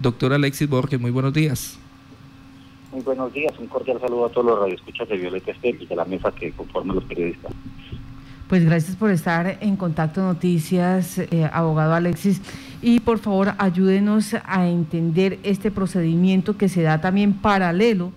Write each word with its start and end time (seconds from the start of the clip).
Doctor 0.00 0.32
Alexis 0.32 0.68
Borges, 0.68 1.00
muy 1.00 1.10
buenos 1.10 1.32
días. 1.32 1.78
Muy 2.92 3.02
buenos 3.02 3.32
días, 3.32 3.52
un 3.58 3.66
cordial 3.66 4.00
saludo 4.00 4.26
a 4.26 4.28
todos 4.30 4.46
los 4.46 4.58
radioescuchas 4.58 5.08
de 5.08 5.16
Violeta 5.16 5.50
Estel 5.50 5.78
y 5.80 5.86
de 5.86 5.96
la 5.96 6.04
mesa 6.04 6.30
que 6.32 6.52
conforman 6.52 6.96
los 6.96 7.04
periodistas. 7.04 7.52
Pues 8.48 8.64
gracias 8.64 8.96
por 8.96 9.10
estar 9.10 9.58
en 9.60 9.76
Contacto 9.76 10.22
Noticias, 10.22 11.18
eh, 11.18 11.48
abogado 11.52 11.94
Alexis. 11.94 12.40
Y 12.80 13.00
por 13.00 13.18
favor, 13.18 13.54
ayúdenos 13.58 14.34
a 14.44 14.68
entender 14.68 15.38
este 15.42 15.70
procedimiento 15.70 16.56
que 16.56 16.68
se 16.68 16.82
da 16.82 17.00
también 17.00 17.32
paralelo 17.32 18.12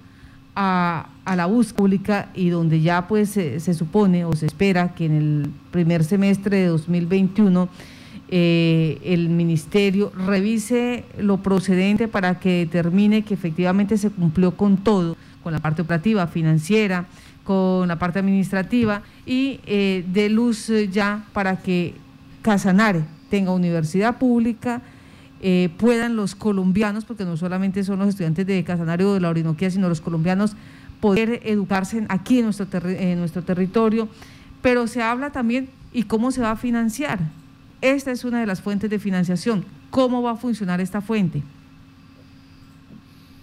a, 0.55 1.09
la 1.36 1.46
búsqueda 1.46 1.77
pública 1.77 2.30
y 2.34 2.50
donde 2.50 2.82
ya 2.82 3.07
pues 3.07 3.30
se 3.30 3.73
supone 3.73 4.25
o 4.25 4.34
se 4.34 4.48
espera 4.48 4.96
que 4.96 5.05
en 5.05 5.14
el 5.14 5.50
primer 5.71 6.04
semestre 6.04 6.57
de 6.57 6.66
2021 6.68 7.70
eh, 8.32 9.00
el 9.04 9.30
ministerio 9.30 10.12
revise 10.16 11.04
lo 11.18 11.38
procedente 11.38 12.07
para 12.07 12.39
que 12.39 12.59
determine 12.59 13.23
que 13.23 13.34
efectivamente 13.34 13.98
se 13.98 14.12
cumplió 14.12 14.55
con 14.55 14.77
todo, 14.77 15.17
con 15.41 15.52
la 15.52 15.59
parte 15.59 15.81
operativa, 15.81 16.27
financiera, 16.27 17.08
con 17.44 17.88
la 17.88 17.98
parte 17.98 18.20
administrativa 18.20 19.02
y 19.26 19.59
eh, 19.66 20.05
dé 20.13 20.30
luz 20.30 20.72
ya 20.91 21.26
para 21.34 21.58
que 21.58 21.95
Casanare 22.44 23.03
tenga 23.31 23.52
universidad 23.52 24.20
pública, 24.20 24.84
eh, 25.41 25.70
puedan 25.77 26.16
los 26.16 26.36
colombianos, 26.36 27.05
porque 27.05 27.25
no 27.25 27.36
solamente 27.36 27.84
son 27.84 27.98
los 28.00 28.09
estudiantes 28.09 28.45
de 28.45 28.64
Casanare 28.64 29.05
o 29.05 29.14
de 29.16 29.22
la 29.22 29.30
Orinoquía, 29.30 29.72
sino 29.72 29.89
los 29.89 30.02
colombianos, 30.02 30.55
poder 31.00 31.41
educarse 31.45 32.05
aquí 32.09 32.39
en 32.39 32.45
nuestro, 32.45 32.67
en 32.88 33.20
nuestro 33.20 33.41
territorio. 33.41 34.08
Pero 34.61 34.86
se 34.86 35.02
habla 35.02 35.31
también 35.31 35.70
y 35.94 36.03
cómo 36.03 36.31
se 36.31 36.41
va 36.41 36.52
a 36.52 36.55
financiar. 36.55 37.20
Esta 37.81 38.11
es 38.11 38.25
una 38.25 38.41
de 38.41 38.45
las 38.45 38.61
fuentes 38.61 38.89
de 38.89 38.99
financiación. 38.99 39.63
¿Cómo 39.89 40.21
va 40.21 40.31
a 40.31 40.35
funcionar 40.35 40.81
esta 40.81 40.99
fuente? 40.99 41.41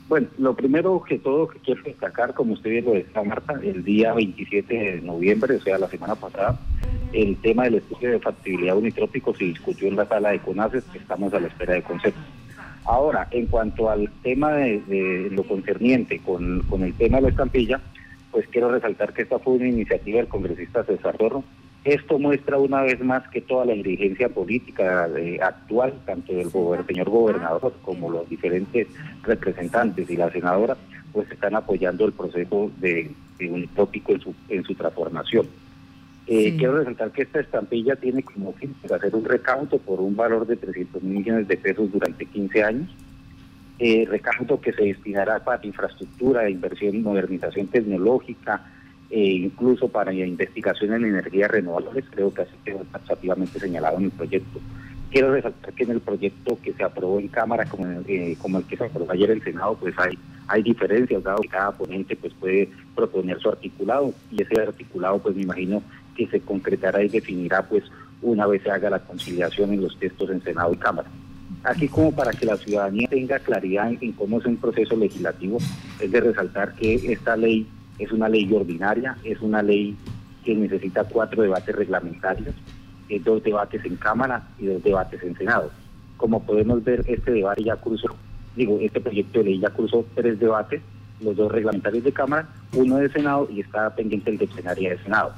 Bueno, 0.08 0.28
lo 0.38 0.54
primero 0.54 1.02
que 1.02 1.18
todo 1.18 1.48
que 1.48 1.58
quiero 1.58 1.82
destacar, 1.82 2.34
como 2.34 2.52
usted 2.52 2.70
bien 2.70 2.84
lo 2.84 2.92
decía, 2.92 3.22
Marta, 3.24 3.58
el 3.62 3.82
día 3.82 4.12
27 4.12 4.74
de 4.74 5.00
noviembre, 5.00 5.56
o 5.56 5.60
sea, 5.60 5.78
la 5.78 5.88
semana 5.88 6.14
pasada, 6.14 6.60
el 7.12 7.36
tema 7.38 7.64
del 7.64 7.76
estudio 7.76 8.10
de 8.10 8.20
factibilidad 8.20 8.76
unitrópico 8.76 9.34
se 9.34 9.44
discutió 9.44 9.88
en 9.88 9.96
la 9.96 10.06
sala 10.06 10.30
de 10.30 10.38
CONACES, 10.40 10.84
estamos 10.94 11.32
a 11.34 11.40
la 11.40 11.48
espera 11.48 11.74
de 11.74 11.82
concepto. 11.82 12.20
Ahora, 12.84 13.26
en 13.32 13.46
cuanto 13.46 13.90
al 13.90 14.08
tema 14.22 14.52
de, 14.52 15.28
lo 15.32 15.42
concerniente 15.42 16.20
con, 16.20 16.60
con, 16.68 16.84
el 16.84 16.94
tema 16.94 17.16
de 17.16 17.22
la 17.22 17.28
estampilla, 17.30 17.80
pues 18.30 18.46
quiero 18.48 18.70
resaltar 18.70 19.12
que 19.12 19.22
esta 19.22 19.40
fue 19.40 19.54
una 19.54 19.66
iniciativa 19.66 20.18
del 20.18 20.28
congresista 20.28 20.84
César 20.84 21.16
Torro, 21.16 21.42
esto 21.86 22.18
muestra 22.18 22.58
una 22.58 22.82
vez 22.82 23.00
más 23.00 23.26
que 23.28 23.40
toda 23.40 23.64
la 23.64 23.74
dirigencia 23.74 24.28
política 24.28 25.08
eh, 25.16 25.38
actual, 25.40 25.94
tanto 26.04 26.32
del 26.32 26.50
señor 26.86 27.10
gobernador 27.10 27.74
como 27.82 28.10
los 28.10 28.28
diferentes 28.28 28.88
representantes 29.22 30.10
y 30.10 30.16
la 30.16 30.30
senadora, 30.30 30.76
pues 31.12 31.30
están 31.30 31.54
apoyando 31.54 32.04
el 32.04 32.12
proceso 32.12 32.70
de, 32.78 33.10
un 33.40 33.68
tópico 33.68 34.12
en 34.12 34.20
su, 34.20 34.34
en 34.48 34.64
su 34.64 34.74
transformación. 34.74 35.46
Eh, 36.26 36.56
quiero 36.56 36.78
resaltar 36.78 37.12
que 37.12 37.22
esta 37.22 37.38
estampilla 37.38 37.94
tiene 37.94 38.22
como 38.22 38.52
fin 38.54 38.74
hacer 38.92 39.14
un 39.14 39.24
recaudo 39.24 39.78
por 39.78 40.00
un 40.00 40.16
valor 40.16 40.46
de 40.46 40.56
300 40.56 41.02
millones 41.02 41.46
de 41.46 41.56
pesos 41.56 41.92
durante 41.92 42.26
15 42.26 42.64
años, 42.64 42.90
eh, 43.78 44.06
recaudo 44.08 44.60
que 44.60 44.72
se 44.72 44.82
destinará 44.82 45.44
para 45.44 45.64
infraestructura, 45.64 46.50
inversión 46.50 46.96
y 46.96 46.98
modernización 46.98 47.68
tecnológica, 47.68 48.72
e 49.10 49.20
incluso 49.20 49.88
para 49.88 50.12
investigación 50.12 50.94
en 50.94 51.04
energías 51.06 51.50
renovables, 51.50 52.04
creo 52.10 52.32
que 52.32 52.42
así 52.42 52.52
quedó 52.64 52.80
taxativamente 52.90 53.58
señalado 53.58 53.98
en 53.98 54.04
el 54.04 54.10
proyecto. 54.10 54.60
Quiero 55.10 55.32
resaltar 55.32 55.72
que 55.72 55.84
en 55.84 55.90
el 55.92 56.00
proyecto 56.00 56.58
que 56.60 56.72
se 56.72 56.82
aprobó 56.82 57.20
en 57.20 57.28
Cámara, 57.28 57.64
como, 57.66 57.86
eh, 58.06 58.36
como 58.40 58.58
el 58.58 58.64
que 58.64 58.76
se 58.76 58.84
aprobó 58.84 59.12
ayer 59.12 59.30
en 59.30 59.42
Senado, 59.42 59.76
pues 59.80 59.94
hay, 59.98 60.18
hay 60.48 60.62
diferencias, 60.62 61.22
dado 61.22 61.40
que 61.42 61.48
cada 61.48 61.72
ponente 61.72 62.16
pues 62.16 62.34
puede 62.34 62.68
proponer 62.94 63.38
su 63.38 63.48
articulado, 63.48 64.12
y 64.32 64.42
ese 64.42 64.60
articulado 64.60 65.18
pues 65.20 65.36
me 65.36 65.42
imagino 65.42 65.82
que 66.16 66.26
se 66.26 66.40
concretará 66.40 67.02
y 67.02 67.08
definirá 67.08 67.62
pues 67.62 67.84
una 68.22 68.46
vez 68.46 68.62
se 68.62 68.70
haga 68.70 68.90
la 68.90 68.98
conciliación 68.98 69.72
en 69.72 69.82
los 69.82 69.96
textos 69.98 70.30
en 70.30 70.42
Senado 70.42 70.72
y 70.72 70.76
Cámara. 70.76 71.08
Aquí 71.62 71.88
como 71.88 72.12
para 72.12 72.32
que 72.32 72.46
la 72.46 72.56
ciudadanía 72.56 73.08
tenga 73.08 73.38
claridad 73.38 73.92
en 74.00 74.12
cómo 74.12 74.38
es 74.38 74.46
un 74.46 74.56
proceso 74.56 74.96
legislativo, 74.96 75.58
es 76.00 76.10
de 76.10 76.20
resaltar 76.20 76.74
que 76.74 76.94
esta 77.12 77.36
ley 77.36 77.66
es 77.98 78.12
una 78.12 78.28
ley 78.28 78.50
ordinaria, 78.52 79.16
es 79.24 79.40
una 79.40 79.62
ley 79.62 79.96
que 80.44 80.54
necesita 80.54 81.04
cuatro 81.04 81.42
debates 81.42 81.74
reglamentarios, 81.74 82.54
eh, 83.08 83.20
dos 83.20 83.42
debates 83.42 83.84
en 83.84 83.96
Cámara 83.96 84.48
y 84.58 84.66
dos 84.66 84.82
debates 84.82 85.22
en 85.22 85.36
Senado. 85.36 85.70
Como 86.16 86.42
podemos 86.44 86.82
ver, 86.84 87.02
este 87.06 87.32
debate 87.32 87.64
ya 87.64 87.76
cruzó, 87.76 88.14
digo, 88.54 88.78
este 88.80 89.00
proyecto 89.00 89.40
de 89.40 89.46
ley 89.46 89.58
ya 89.58 89.70
cruzó 89.70 90.04
tres 90.14 90.38
debates, 90.38 90.82
los 91.20 91.36
dos 91.36 91.50
reglamentarios 91.50 92.04
de 92.04 92.12
Cámara, 92.12 92.48
uno 92.74 92.96
de 92.96 93.08
Senado 93.08 93.48
y 93.50 93.60
está 93.60 93.94
pendiente 93.94 94.30
el 94.30 94.38
de 94.38 94.46
plenaria 94.46 94.90
de 94.90 94.98
Senado. 95.02 95.32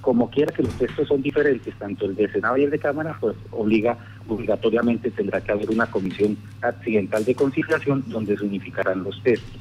Como 0.00 0.30
quiera 0.30 0.52
que 0.52 0.62
los 0.62 0.72
textos 0.74 1.08
son 1.08 1.20
diferentes, 1.20 1.74
tanto 1.78 2.06
el 2.06 2.14
de 2.14 2.30
Senado 2.30 2.56
y 2.56 2.62
el 2.62 2.70
de 2.70 2.78
Cámara, 2.78 3.16
pues 3.20 3.36
obliga, 3.50 3.98
obligatoriamente 4.28 5.10
tendrá 5.10 5.40
que 5.40 5.50
haber 5.50 5.68
una 5.68 5.86
comisión 5.86 6.36
accidental 6.62 7.24
de 7.24 7.34
conciliación 7.34 8.04
donde 8.06 8.36
se 8.36 8.44
unificarán 8.44 9.02
los 9.02 9.20
textos. 9.22 9.60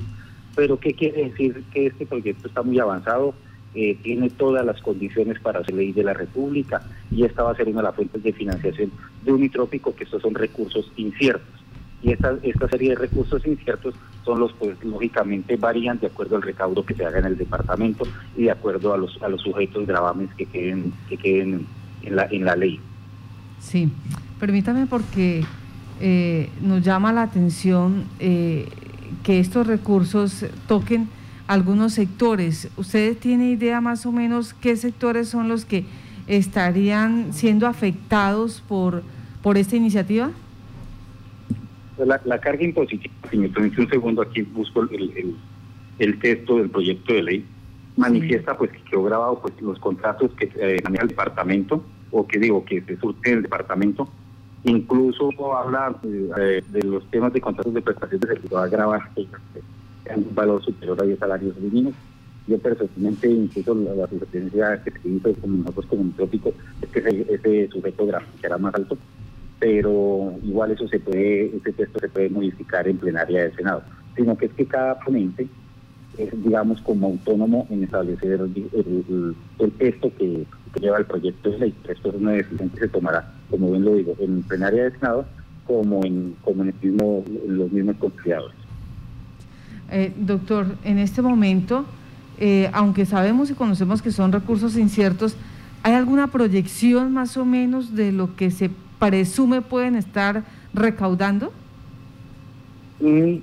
Pero 0.56 0.80
¿qué 0.80 0.94
quiere 0.94 1.26
decir? 1.26 1.64
Que 1.74 1.88
este 1.88 2.06
proyecto 2.06 2.48
está 2.48 2.64
muy 2.64 2.80
avanzado, 2.80 3.34
eh, 3.74 3.98
tiene 4.02 4.30
todas 4.30 4.66
las 4.66 4.82
condiciones 4.82 5.40
para 5.40 5.64
ser 5.64 5.76
ley 5.76 5.92
de 5.92 6.04
la 6.04 6.14
República 6.14 6.82
y 7.12 7.24
esta 7.24 7.44
va 7.44 7.52
a 7.52 7.56
ser 7.56 7.68
una 7.68 7.82
de 7.82 7.88
las 7.88 7.96
fuentes 7.96 8.24
de 8.24 8.32
financiación 8.32 8.92
de 9.24 9.34
Unitrópico, 9.34 9.94
que 9.94 10.06
estos 10.06 10.22
son 10.22 10.34
recursos 10.34 10.92
inciertos. 10.96 11.66
Y 12.02 12.12
esta, 12.12 12.38
esta 12.44 12.70
serie 12.70 12.92
de 12.92 12.96
recursos 12.96 13.46
inciertos 13.46 13.96
son 14.24 14.40
los, 14.40 14.54
pues 14.54 14.82
lógicamente 14.84 15.58
varían 15.58 16.00
de 16.00 16.08
acuerdo 16.08 16.36
al 16.36 16.44
recaudo 16.44 16.86
que 16.86 16.94
se 16.94 17.06
haga 17.06 17.20
en 17.20 17.26
el 17.26 17.38
departamento 17.38 18.06
y 18.38 18.44
de 18.44 18.52
acuerdo 18.52 18.94
a 18.94 18.98
los, 18.98 19.22
a 19.22 19.28
los 19.28 19.42
sujetos 19.42 19.86
gravames 19.88 20.30
que 20.36 20.46
queden, 20.46 20.94
que 21.10 21.18
queden 21.18 21.66
en 22.04 22.16
la, 22.16 22.28
en 22.32 22.46
la 22.46 22.56
ley. 22.56 22.80
Sí, 23.60 23.90
permítame 24.40 24.86
porque 24.86 25.44
eh, 26.00 26.50
nos 26.62 26.82
llama 26.82 27.12
la 27.12 27.24
atención 27.24 28.06
eh, 28.20 28.68
que 29.24 29.40
estos 29.40 29.68
recursos 29.68 30.46
toquen 30.68 31.08
algunos 31.48 31.94
sectores. 31.94 32.70
¿Ustedes 32.78 33.20
tienen 33.20 33.52
idea 33.52 33.82
más 33.82 34.06
o 34.06 34.12
menos 34.12 34.54
qué 34.54 34.76
sectores 34.76 35.30
son 35.30 35.48
los 35.48 35.66
que 35.66 35.86
estarían 36.28 37.34
siendo 37.34 37.68
afectados 37.68 38.64
por, 38.68 39.04
por 39.42 39.58
esta 39.58 39.76
iniciativa? 39.76 40.32
Pues 41.96 42.10
la, 42.26 42.40
carga 42.40 42.64
impositiva, 42.64 43.14
si 43.32 43.38
me 43.38 43.48
permite 43.48 43.82
un 43.82 43.90
segundo, 43.90 44.22
aquí 44.22 44.42
busco 44.42 44.82
el, 44.82 45.36
el, 46.00 46.20
texto 46.20 46.58
del 46.58 46.70
proyecto 46.70 47.14
de 47.14 47.24
ley, 47.24 47.46
manifiesta 47.96 48.58
pues 48.58 48.72
que 48.72 48.82
quedó 48.82 49.04
grabado 49.04 49.40
pues 49.42 49.54
los 49.62 49.80
contratos 49.80 50.32
que 50.32 50.52
eh, 50.56 50.82
maneja 50.84 51.04
el 51.04 51.10
departamento, 51.10 51.86
o 52.12 52.28
que 52.28 52.38
digo, 52.40 52.66
que 52.66 52.82
se 52.82 52.98
surten 52.98 53.32
en 53.32 53.38
el 53.38 53.44
departamento, 53.44 54.10
Incluso 54.66 55.30
habla 55.56 55.96
eh, 56.04 56.64
de 56.68 56.84
los 56.84 57.06
temas 57.12 57.32
de 57.34 57.40
contratos 57.40 57.74
de 57.74 57.82
prestación 57.82 58.20
de 58.20 58.28
servicio 58.28 58.58
a 58.58 58.68
grabar 58.68 59.02
en 59.16 60.18
un 60.18 60.36
valor 60.36 60.64
superior 60.64 61.00
a 61.02 61.06
10 61.06 61.20
salarios 61.20 61.56
mínimos. 61.58 61.94
Yo 62.48 62.58
personalmente, 62.58 63.28
incluso 63.28 63.76
la, 63.76 64.08
sugerencia 64.08 64.84
que 64.84 64.92
se 64.92 65.10
hizo 65.10 65.34
como 65.36 65.58
nosotros 65.58 65.86
como 65.86 66.12
tópico 66.12 66.52
es 66.82 66.90
que 66.90 67.26
ese, 67.30 67.68
sujeto 67.70 68.08
gráfico 68.08 68.38
será 68.42 68.58
más 68.58 68.74
alto, 68.74 68.98
pero 69.60 70.34
igual 70.44 70.72
eso 70.72 70.88
se 70.88 71.00
puede, 71.00 71.56
ese 71.58 71.72
texto 71.74 72.00
se 72.00 72.10
puede 72.10 72.30
modificar 72.30 72.88
en 72.88 72.98
plenaria 72.98 73.44
del 73.44 73.56
Senado, 73.56 73.84
sino 74.16 74.36
que 74.36 74.48
es 74.48 74.54
que 74.54 74.66
cada 74.66 75.00
ponente 75.00 75.48
es, 76.18 76.44
digamos, 76.44 76.82
como 76.82 77.08
autónomo 77.08 77.68
en 77.70 77.84
establecer 77.84 78.40
el, 78.42 79.36
texto 79.78 80.12
que, 80.18 80.46
lleva 80.80 80.98
el 80.98 81.06
proyecto 81.06 81.50
de 81.52 81.60
ley. 81.60 81.76
Esto 81.88 82.10
es 82.10 82.16
una 82.16 82.32
decisión 82.32 82.70
que 82.70 82.80
se 82.80 82.88
tomará, 82.90 83.32
como 83.50 83.72
bien 83.72 83.86
lo 83.86 83.96
digo, 83.96 84.16
en 84.20 84.44
plenaria 84.44 84.86
de 84.86 84.92
Senado 84.92 85.26
como 85.66 86.06
en, 86.06 86.36
como 86.44 86.64
en, 86.64 86.74
mismo, 86.82 87.24
los 87.48 87.72
mismos 87.72 87.96
conciliadores. 87.98 88.56
Eh, 89.92 90.14
doctor, 90.18 90.68
en 90.84 90.98
este 91.00 91.22
momento, 91.22 91.86
eh, 92.40 92.70
aunque 92.74 93.06
sabemos 93.06 93.50
y 93.50 93.54
conocemos 93.54 94.02
que 94.02 94.12
son 94.12 94.32
recursos 94.32 94.78
inciertos, 94.78 95.36
¿hay 95.84 95.94
alguna 95.94 96.28
proyección 96.28 97.14
más 97.14 97.38
o 97.38 97.46
menos 97.46 97.96
de 97.96 98.12
lo 98.12 98.36
que 98.36 98.52
se 98.52 98.70
presume 99.00 99.62
pueden 99.62 99.96
estar 99.96 100.44
recaudando? 100.74 101.52
Mm, 103.00 103.38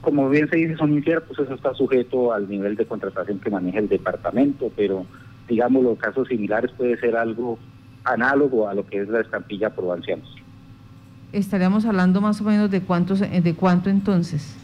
como 0.00 0.28
bien 0.28 0.48
se 0.48 0.56
dice, 0.56 0.76
son 0.76 0.92
inciertos, 0.94 1.38
eso 1.38 1.54
está 1.54 1.74
sujeto 1.74 2.32
al 2.32 2.48
nivel 2.48 2.76
de 2.76 2.86
contratación 2.86 3.38
que 3.38 3.50
maneja 3.50 3.78
el 3.78 3.88
departamento, 3.88 4.70
pero 4.76 5.04
digamos 5.48 5.82
los 5.82 5.98
casos 5.98 6.28
similares 6.28 6.70
puede 6.72 6.98
ser 6.98 7.16
algo 7.16 7.58
análogo 8.04 8.68
a 8.68 8.74
lo 8.74 8.86
que 8.86 9.00
es 9.00 9.08
la 9.08 9.20
estampilla 9.20 9.70
pro 9.70 9.92
ancianos. 9.92 10.34
Estaríamos 11.32 11.84
hablando 11.84 12.20
más 12.20 12.40
o 12.40 12.44
menos 12.44 12.70
de 12.70 12.80
cuántos, 12.80 13.20
de 13.20 13.54
cuánto 13.54 13.90
entonces. 13.90 14.56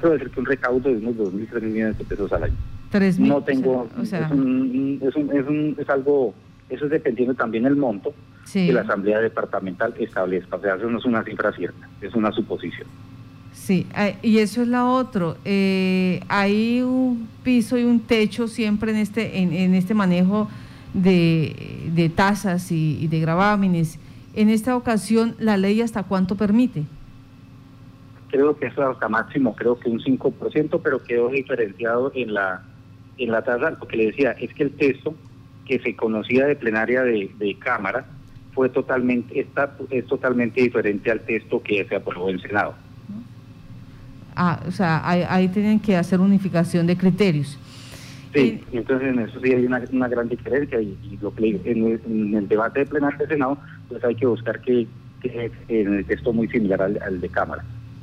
puede 0.00 0.18
ser 0.18 0.30
que 0.30 0.40
un 0.40 0.46
recaudo 0.46 0.88
de 0.88 0.96
unos 0.96 1.14
2.000, 1.16 1.48
3.000 1.48 1.62
millones 1.62 1.98
de 1.98 2.04
pesos 2.04 2.32
al 2.32 2.44
año. 2.44 2.56
¿3.000? 2.92 3.18
No 3.18 3.42
tengo, 3.42 3.88
o 4.00 4.04
sea, 4.04 4.26
es, 4.26 4.32
un, 4.32 5.00
es, 5.00 5.14
un, 5.14 5.30
es, 5.36 5.46
un, 5.46 5.76
es 5.78 5.88
algo 5.88 6.34
Eso 6.68 6.86
es 6.86 6.90
dependiendo 6.90 7.34
también 7.34 7.64
del 7.64 7.76
monto 7.76 8.12
que 8.52 8.72
la 8.72 8.80
Asamblea 8.80 9.20
Departamental 9.20 9.94
establezca. 9.98 10.56
O 10.56 10.60
sea, 10.60 10.74
eso 10.74 10.90
no 10.90 10.98
es 10.98 11.04
una 11.04 11.22
cifra 11.22 11.52
cierta, 11.52 11.88
es 12.00 12.14
una 12.14 12.32
suposición. 12.32 12.88
Sí, 13.52 13.86
y 14.22 14.38
eso 14.38 14.62
es 14.62 14.68
la 14.68 14.86
otra. 14.86 15.34
Eh, 15.44 16.20
hay 16.28 16.82
un 16.82 17.28
piso 17.42 17.78
y 17.78 17.84
un 17.84 18.00
techo 18.00 18.48
siempre 18.48 18.90
en 18.90 18.98
este, 18.98 19.38
en, 19.38 19.74
este 19.74 19.94
manejo 19.94 20.48
de, 20.94 22.12
tasas 22.14 22.72
y, 22.72 23.06
de 23.06 23.20
gravámenes. 23.20 23.98
En 24.34 24.48
esta 24.48 24.76
ocasión, 24.76 25.34
¿la 25.38 25.56
ley 25.56 25.82
hasta 25.82 26.04
cuánto 26.04 26.36
permite? 26.36 26.84
Creo 28.28 28.56
que 28.56 28.66
es 28.66 28.78
hasta 28.78 29.08
máximo, 29.08 29.54
creo 29.56 29.78
que 29.78 29.88
un 29.88 30.00
5%, 30.00 30.80
pero 30.82 31.02
quedó 31.02 31.28
diferenciado 31.28 32.12
en 32.14 32.34
la, 32.34 32.62
en 33.18 33.30
la 33.32 33.42
tasa. 33.42 33.70
Lo 33.70 33.88
que 33.88 33.96
le 33.96 34.06
decía 34.06 34.32
es 34.32 34.54
que 34.54 34.64
el 34.64 34.72
texto 34.72 35.14
que 35.66 35.80
se 35.80 35.96
conocía 35.96 36.46
de 36.46 36.56
plenaria 36.56 37.02
de, 37.02 37.30
de 37.38 37.54
Cámara 37.58 38.06
fue 38.52 38.68
totalmente, 38.68 39.38
está, 39.38 39.76
es 39.90 40.06
totalmente 40.06 40.60
diferente 40.60 41.10
al 41.10 41.20
texto 41.20 41.62
que 41.62 41.84
se 41.84 41.96
aprobó 41.96 42.30
en 42.30 42.40
Senado. 42.40 42.74
Ah, 44.42 44.58
o 44.66 44.70
sea, 44.70 45.02
ahí, 45.06 45.48
tienen 45.48 45.78
que 45.78 45.94
hacer 45.94 46.18
unificación 46.18 46.86
de 46.86 46.96
criterios. 46.96 47.58
Sí, 48.32 48.58
entonces 48.72 49.08
en 49.08 49.18
eso 49.18 49.38
sí 49.38 49.52
hay 49.52 49.66
una, 49.66 50.08
gran 50.08 50.30
diferencia 50.30 50.80
y, 50.80 50.96
lo 51.20 51.34
que 51.34 51.60
en 51.62 52.34
el, 52.34 52.48
debate 52.48 52.80
de 52.80 52.86
plenario 52.86 53.18
de 53.18 53.26
Senado, 53.26 53.58
pues 53.90 54.02
hay 54.02 54.14
que 54.14 54.24
buscar 54.24 54.58
que, 54.62 54.86
en 55.68 55.94
el 55.94 56.06
texto 56.06 56.32
muy 56.32 56.48
similar 56.48 56.80
al, 56.80 57.20
de 57.20 57.28
Cámara. 57.28 57.62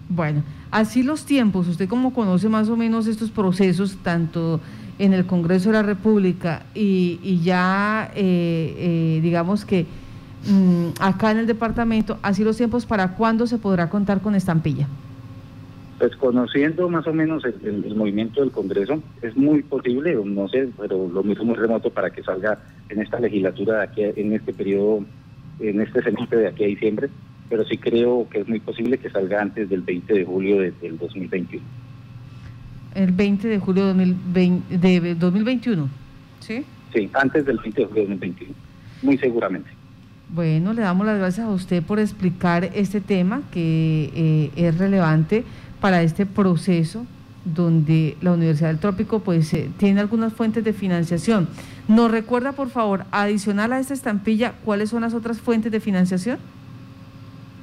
Bueno, 0.10 0.44
así 0.70 1.02
los 1.02 1.26
tiempos, 1.26 1.68
usted 1.68 1.90
como 1.90 2.14
conoce 2.14 2.50
más 2.50 2.70
o 2.70 2.78
menos 2.78 3.08
estos 3.08 3.32
procesos, 3.32 3.98
tanto 4.04 4.62
en 5.00 5.14
el 5.14 5.26
Congreso 5.26 5.70
de 5.70 5.74
la 5.74 5.82
República 5.82 6.68
y, 6.76 7.42
ya, 7.44 8.12
eh, 8.14 8.76
eh, 8.78 9.20
digamos 9.24 9.66
que 9.66 9.88
mm, 10.48 11.02
acá 11.02 11.32
en 11.32 11.40
el 11.40 11.48
departamento, 11.48 12.20
así 12.22 12.44
los 12.44 12.58
tiempos, 12.58 12.86
¿para 12.86 13.16
cuándo 13.16 13.48
se 13.48 13.58
podrá 13.58 13.90
contar 13.90 14.22
con 14.22 14.36
estampilla? 14.36 14.88
Pues 15.98 16.16
conociendo 16.16 16.90
más 16.90 17.08
o 17.08 17.14
menos 17.14 17.44
el, 17.44 17.96
movimiento 17.96 18.42
del 18.42 18.52
Congreso, 18.52 19.02
es 19.22 19.36
muy 19.36 19.64
posible, 19.64 20.16
no 20.24 20.48
sé, 20.48 20.70
pero 20.78 21.08
lo 21.08 21.24
mismo 21.24 21.46
muy 21.46 21.56
remoto 21.56 21.90
para 21.90 22.12
que 22.12 22.22
salga 22.22 22.60
en 22.90 23.02
esta 23.02 23.20
legislatura 23.20 23.78
de 23.78 23.84
aquí, 23.84 24.04
en 24.04 24.34
este 24.34 24.54
periodo, 24.54 25.04
en 25.60 25.82
este 25.82 26.04
semestre 26.04 26.40
de 26.40 26.48
aquí 26.48 26.64
a 26.66 26.68
diciembre, 26.68 27.10
pero 27.50 27.66
sí 27.66 27.78
creo 27.78 28.28
que 28.30 28.42
es 28.42 28.48
muy 28.48 28.60
posible 28.60 29.00
que 29.00 29.10
salga 29.10 29.42
antes 29.42 29.70
del 29.70 29.82
20 29.82 30.14
de 30.14 30.26
julio 30.26 30.60
del 30.60 30.98
2021. 31.00 31.64
El 32.94 33.12
20 33.12 33.48
de 33.48 33.60
julio 33.60 33.94
de 33.94 35.16
2021, 35.20 35.90
¿sí? 36.40 36.64
Sí, 36.94 37.10
antes 37.14 37.46
del 37.46 37.58
20 37.58 37.82
de 37.82 37.88
julio 37.88 38.04
de 38.04 38.10
2021, 38.10 38.54
muy 39.02 39.18
seguramente. 39.18 39.70
Bueno, 40.30 40.74
le 40.74 40.82
damos 40.82 41.06
las 41.06 41.18
gracias 41.18 41.48
a 41.48 41.50
usted 41.50 41.82
por 41.82 42.00
explicar 42.00 42.70
este 42.74 43.00
tema 43.00 43.44
que 43.52 44.12
eh, 44.14 44.52
es 44.58 44.78
relevante 44.78 45.46
para 45.80 46.02
este 46.02 46.26
proceso 46.26 47.06
donde 47.56 48.18
la 48.22 48.34
Universidad 48.34 48.70
del 48.70 48.80
Trópico 48.80 49.20
pues 49.20 49.54
eh, 49.54 49.70
tiene 49.78 50.02
algunas 50.02 50.34
fuentes 50.34 50.64
de 50.64 50.74
financiación. 50.74 51.48
¿Nos 51.88 52.12
recuerda, 52.12 52.52
por 52.52 52.70
favor, 52.70 53.06
adicional 53.12 53.72
a 53.74 53.80
esta 53.80 53.94
estampilla, 53.94 54.54
cuáles 54.66 54.90
son 54.90 55.02
las 55.02 55.14
otras 55.14 55.40
fuentes 55.40 55.72
de 55.72 55.80
financiación? 55.80 56.40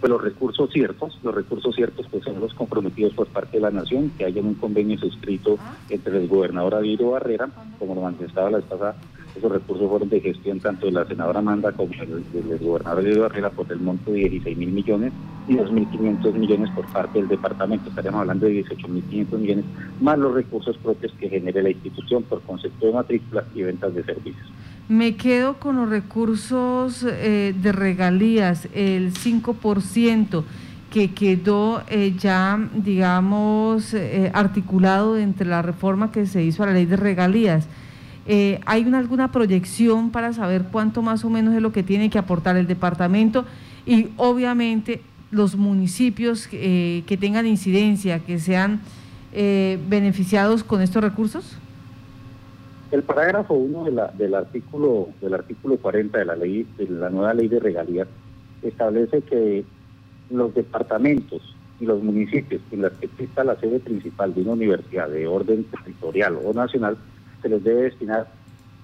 Pues 0.00 0.10
los 0.10 0.22
recursos 0.22 0.70
ciertos, 0.70 1.18
los 1.22 1.34
recursos 1.34 1.74
ciertos 1.74 2.06
pues 2.10 2.24
son 2.24 2.40
los 2.40 2.52
comprometidos 2.54 3.14
por 3.14 3.26
parte 3.26 3.56
de 3.56 3.62
la 3.62 3.70
Nación, 3.70 4.12
que 4.16 4.24
haya 4.24 4.40
un 4.40 4.54
convenio 4.54 4.98
suscrito 4.98 5.56
ah. 5.60 5.76
entre 5.88 6.18
el 6.18 6.28
gobernador 6.28 6.74
Avido 6.74 7.10
Barrera, 7.10 7.48
como 7.78 7.94
lo 7.94 8.02
manifestaba 8.02 8.50
la 8.50 8.58
vez 8.58 8.66
pasada, 8.66 8.96
esos 9.36 9.50
recursos 9.50 9.88
fueron 9.88 10.08
de 10.08 10.20
gestión 10.20 10.60
tanto 10.60 10.86
de 10.86 10.92
la 10.92 11.04
senadora 11.06 11.40
Amanda 11.40 11.72
como 11.72 11.90
del, 11.90 12.58
gobernador 12.60 13.04
de 13.04 13.18
Barrera 13.18 13.50
por 13.50 13.70
el 13.70 13.80
monto 13.80 14.12
de 14.12 14.20
16 14.20 14.56
mil 14.56 14.70
millones 14.70 15.12
y 15.48 15.54
2.500 15.54 16.32
millones 16.34 16.70
por 16.70 16.86
parte 16.86 17.18
del 17.18 17.28
departamento. 17.28 17.88
Estaríamos 17.88 18.20
hablando 18.20 18.46
de 18.46 18.64
18.500 18.64 19.38
millones, 19.38 19.64
más 20.00 20.18
los 20.18 20.34
recursos 20.34 20.76
propios 20.78 21.12
que 21.18 21.28
genere 21.28 21.62
la 21.62 21.70
institución 21.70 22.22
por 22.22 22.40
concepto 22.42 22.86
de 22.86 22.92
matrículas 22.92 23.44
y 23.54 23.62
ventas 23.62 23.94
de 23.94 24.04
servicios. 24.04 24.46
Me 24.88 25.16
quedo 25.16 25.54
con 25.54 25.76
los 25.76 25.88
recursos 25.88 27.04
eh, 27.08 27.54
de 27.60 27.72
regalías, 27.72 28.68
el 28.74 29.14
5% 29.14 30.44
que 30.92 31.12
quedó 31.12 31.82
eh, 31.88 32.14
ya, 32.16 32.68
digamos, 32.72 33.94
eh, 33.94 34.30
articulado 34.32 35.18
entre 35.18 35.48
la 35.48 35.60
reforma 35.60 36.12
que 36.12 36.26
se 36.26 36.44
hizo 36.44 36.62
a 36.62 36.66
la 36.66 36.74
ley 36.74 36.86
de 36.86 36.96
regalías. 36.96 37.66
Eh, 38.26 38.60
¿Hay 38.64 38.84
una, 38.84 38.98
alguna 38.98 39.30
proyección 39.30 40.10
para 40.10 40.32
saber 40.32 40.64
cuánto 40.72 41.02
más 41.02 41.24
o 41.24 41.30
menos 41.30 41.54
es 41.54 41.60
lo 41.60 41.72
que 41.72 41.82
tiene 41.82 42.10
que 42.10 42.18
aportar 42.18 42.56
el 42.56 42.66
departamento? 42.66 43.44
Y 43.86 44.08
obviamente 44.16 45.02
los 45.30 45.56
municipios 45.56 46.48
eh, 46.52 47.02
que 47.06 47.16
tengan 47.16 47.46
incidencia, 47.46 48.20
que 48.20 48.38
sean 48.38 48.80
eh, 49.32 49.78
beneficiados 49.88 50.64
con 50.64 50.80
estos 50.80 51.02
recursos? 51.02 51.56
El 52.90 53.02
parágrafo 53.02 53.54
1 53.54 54.12
del 54.16 54.34
artículo 54.34 55.08
del 55.20 55.34
artículo 55.34 55.76
40 55.76 56.16
de 56.18 56.24
la 56.24 56.36
ley 56.36 56.66
de 56.78 56.88
la 56.88 57.10
nueva 57.10 57.34
ley 57.34 57.48
de 57.48 57.58
regalías 57.58 58.06
establece 58.62 59.22
que 59.22 59.64
los 60.30 60.54
departamentos 60.54 61.42
y 61.80 61.86
los 61.86 62.02
municipios 62.02 62.62
en 62.70 62.82
los 62.82 62.92
que 62.92 63.06
exista 63.06 63.42
la 63.42 63.56
sede 63.56 63.80
principal 63.80 64.32
de 64.32 64.42
una 64.42 64.52
universidad 64.52 65.08
de 65.08 65.26
orden 65.26 65.64
territorial 65.64 66.38
o 66.44 66.52
nacional 66.52 66.96
se 67.44 67.50
les 67.50 67.62
debe 67.62 67.82
destinar 67.82 68.26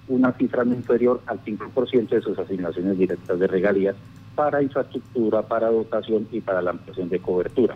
una 0.07 0.31
cifra 0.33 0.63
no 0.63 0.75
inferior 0.75 1.19
al 1.25 1.43
5% 1.43 2.09
de 2.09 2.21
sus 2.21 2.37
asignaciones 2.37 2.95
directas 2.95 3.39
de 3.39 3.47
regalías 3.47 3.95
para 4.35 4.61
infraestructura, 4.61 5.41
para 5.41 5.71
dotación 5.71 6.27
y 6.31 6.41
para 6.41 6.61
la 6.61 6.71
ampliación 6.71 7.09
de 7.09 7.19
cobertura. 7.19 7.75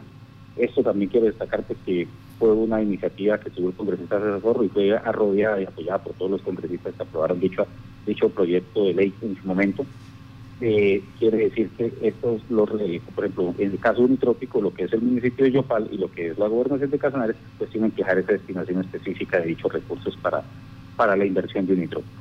Esto 0.55 0.83
también 0.83 1.09
quiero 1.09 1.25
destacar 1.25 1.63
que 1.63 2.07
fue 2.37 2.51
una 2.51 2.83
iniciativa 2.83 3.39
que 3.39 3.49
tuvo 3.49 3.69
el 3.69 3.75
congresista 3.75 4.19
César 4.19 4.41
Zorro 4.41 4.63
y 4.63 4.69
fue 4.69 4.95
arrodillada 4.95 5.59
y 5.59 5.65
apoyada 5.65 6.03
por 6.03 6.13
todos 6.13 6.31
los 6.31 6.41
congresistas 6.43 6.93
que 6.93 7.03
aprobaron 7.03 7.39
dicho, 7.39 7.65
dicho 8.05 8.29
proyecto 8.29 8.85
de 8.85 8.93
ley 8.93 9.13
en 9.23 9.35
su 9.35 9.47
momento. 9.47 9.85
Eh, 10.61 11.03
quiere 11.19 11.37
decir 11.37 11.69
que 11.77 11.91
estos, 12.01 12.41
los, 12.49 12.69
por 12.69 13.25
ejemplo, 13.25 13.53
en 13.57 13.71
el 13.71 13.79
caso 13.79 14.01
unitrópico, 14.03 14.61
lo 14.61 14.73
que 14.73 14.83
es 14.83 14.93
el 14.93 15.01
municipio 15.01 15.45
de 15.45 15.51
Yopal 15.51 15.89
y 15.91 15.97
lo 15.97 16.09
que 16.11 16.27
es 16.27 16.37
la 16.37 16.47
gobernación 16.47 16.91
de 16.91 16.99
Casanares, 16.99 17.35
pues 17.57 17.69
tienen 17.71 17.91
que 17.91 18.03
dejar 18.03 18.19
esa 18.19 18.33
destinación 18.33 18.81
específica 18.81 19.39
de 19.39 19.47
dichos 19.47 19.73
recursos 19.73 20.15
para 20.17 20.43
para 20.95 21.15
la 21.15 21.25
inversión 21.25 21.65
de 21.65 21.73
un 21.73 21.83
hidrógeno, 21.83 22.11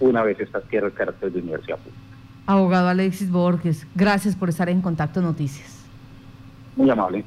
una 0.00 0.22
vez 0.22 0.40
estas 0.40 0.64
tierras 0.64 0.92
carácter 0.92 1.32
de 1.32 1.40
universidad 1.40 1.78
pública. 1.78 1.98
Abogado 2.46 2.88
Alexis 2.88 3.30
Borges, 3.30 3.86
gracias 3.94 4.34
por 4.34 4.48
estar 4.48 4.68
en 4.68 4.80
Contacto 4.80 5.22
Noticias. 5.22 5.84
Muy 6.76 6.90
amable. 6.90 7.24